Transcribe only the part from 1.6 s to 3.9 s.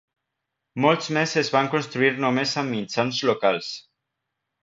construir només amb mitjans locals.